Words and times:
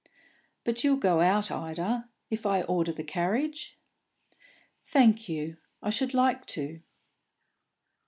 "But 0.63 0.83
you'll 0.83 0.97
go 0.97 1.19
out, 1.21 1.51
Ida, 1.51 2.09
if 2.31 2.43
I 2.43 2.63
order 2.63 2.91
the 2.91 3.03
carriage?" 3.03 3.77
"Thank 4.83 5.29
you, 5.29 5.57
I 5.83 5.91
should 5.91 6.15
like 6.15 6.47
to." 6.57 6.81